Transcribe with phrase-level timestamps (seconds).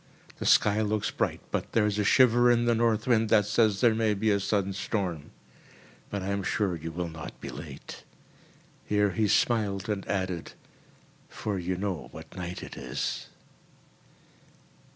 [0.37, 3.81] The sky looks bright but there is a shiver in the north wind that says
[3.81, 5.29] there may be a sudden storm.
[6.09, 8.03] But I am sure you will not be late."
[8.87, 10.53] Here he smiled, and added,
[11.29, 13.27] "for you know what night it is."